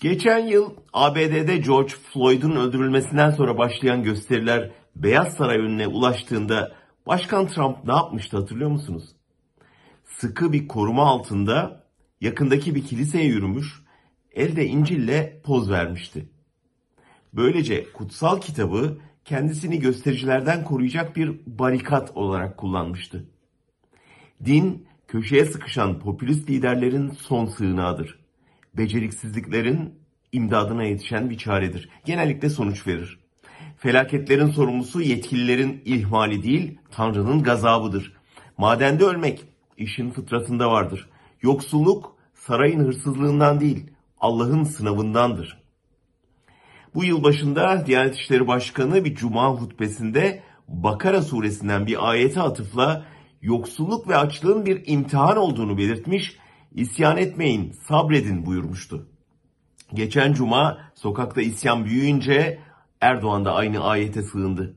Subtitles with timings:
[0.00, 6.72] Geçen yıl ABD'de George Floyd'un öldürülmesinden sonra başlayan gösteriler Beyaz Saray önüne ulaştığında
[7.06, 9.04] Başkan Trump ne yapmıştı hatırlıyor musunuz?
[10.04, 11.84] Sıkı bir koruma altında
[12.20, 13.82] yakındaki bir kiliseye yürümüş,
[14.32, 16.28] elde İncil'le poz vermişti.
[17.32, 23.24] Böylece kutsal kitabı kendisini göstericilerden koruyacak bir barikat olarak kullanmıştı.
[24.44, 28.25] Din, köşeye sıkışan popülist liderlerin son sığınağıdır.
[28.78, 29.94] Beceriksizliklerin
[30.32, 31.88] imdadına yetişen bir çaredir.
[32.04, 33.18] Genellikle sonuç verir.
[33.76, 38.12] Felaketlerin sorumlusu yetkililerin ihmali değil, Tanrı'nın gazabıdır.
[38.58, 39.44] Madende ölmek
[39.76, 41.08] işin fıtratında vardır.
[41.42, 45.58] Yoksulluk sarayın hırsızlığından değil, Allah'ın sınavındandır.
[46.94, 53.04] Bu yıl başında Diyanet İşleri Başkanı bir cuma hutbesinde Bakara suresinden bir ayete atıfla
[53.42, 56.36] yoksulluk ve açlığın bir imtihan olduğunu belirtmiş,
[56.76, 59.08] isyan etmeyin, sabredin buyurmuştu.
[59.94, 62.58] Geçen cuma sokakta isyan büyüyünce
[63.00, 64.76] Erdoğan da aynı ayete sığındı.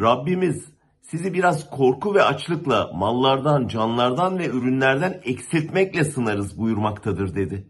[0.00, 0.64] Rabbimiz
[1.02, 7.68] sizi biraz korku ve açlıkla, mallardan, canlardan ve ürünlerden eksiltmekle sınarız buyurmaktadır dedi.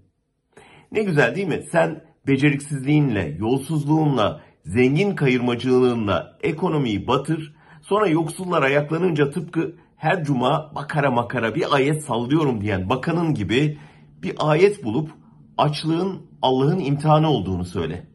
[0.93, 1.63] Ne güzel değil mi?
[1.73, 11.55] Sen beceriksizliğinle, yolsuzluğunla, zengin kayırmacılığınla ekonomiyi batır, sonra yoksullar ayaklanınca tıpkı her cuma makara makara
[11.55, 13.79] bir ayet sallıyorum diyen bakanın gibi
[14.23, 15.11] bir ayet bulup
[15.59, 18.07] açlığın Allah'ın imtihanı olduğunu söyle.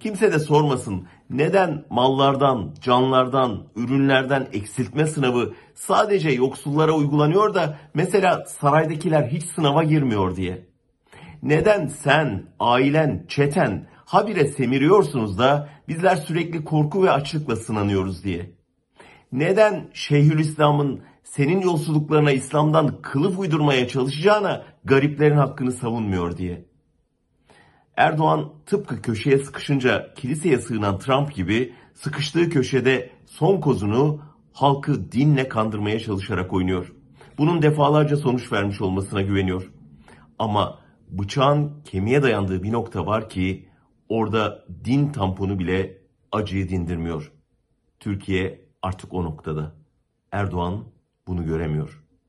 [0.00, 9.28] Kimse de sormasın neden mallardan, canlardan, ürünlerden eksiltme sınavı sadece yoksullara uygulanıyor da mesela saraydakiler
[9.28, 10.68] hiç sınava girmiyor diye.
[11.42, 18.63] Neden sen, ailen, çeten habire semiriyorsunuz da bizler sürekli korku ve açlıkla sınanıyoruz diye.
[19.34, 26.64] Neden Şeyhülislam'ın senin yolsuzluklarına İslam'dan kılıf uydurmaya çalışacağına gariplerin hakkını savunmuyor diye.
[27.96, 34.20] Erdoğan tıpkı köşeye sıkışınca kiliseye sığınan Trump gibi sıkıştığı köşede son kozunu
[34.52, 36.92] halkı dinle kandırmaya çalışarak oynuyor.
[37.38, 39.70] Bunun defalarca sonuç vermiş olmasına güveniyor.
[40.38, 40.78] Ama
[41.08, 43.68] bıçağın kemiğe dayandığı bir nokta var ki
[44.08, 45.98] orada din tamponu bile
[46.32, 47.32] acıyı dindirmiyor.
[48.00, 49.72] Türkiye artık o noktada.
[50.32, 50.84] Erdoğan
[51.26, 52.03] bunu göremiyor.